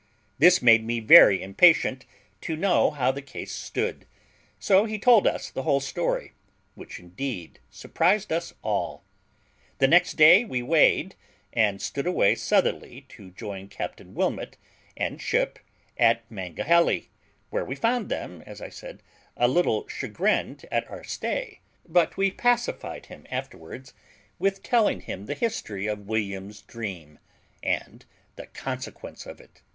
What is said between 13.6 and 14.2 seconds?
Captain